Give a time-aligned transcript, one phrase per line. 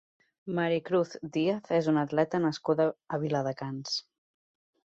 [0.59, 3.97] Mari Cruz Díaz és una atleta nascuda a Viladecans.